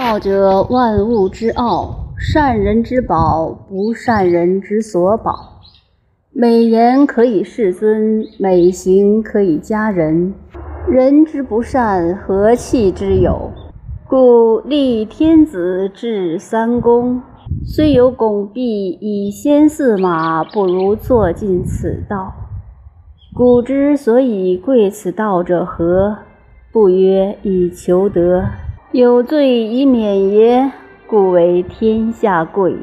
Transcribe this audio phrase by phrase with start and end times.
[0.00, 5.60] 道者，万物之奥，善人之宝，不善人之所宝。
[6.32, 10.32] 美言可以世尊，美行可以加人。
[10.88, 13.50] 人之不善，何气之有？
[14.08, 17.20] 故立天子制三公，
[17.66, 22.32] 虽有拱璧以先驷马，不如坐尽此道。
[23.34, 26.16] 古之所以贵此道者何？
[26.72, 28.46] 不曰以求得。
[28.92, 30.72] 有罪以免也？
[31.06, 32.74] 故为天下贵。